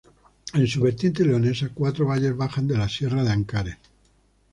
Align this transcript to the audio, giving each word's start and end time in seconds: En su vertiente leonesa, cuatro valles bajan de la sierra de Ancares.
En 0.55 0.65
su 0.65 0.81
vertiente 0.81 1.23
leonesa, 1.23 1.69
cuatro 1.75 2.07
valles 2.07 2.35
bajan 2.35 2.67
de 2.67 2.75
la 2.75 2.89
sierra 2.89 3.23
de 3.23 3.29
Ancares. 3.29 3.77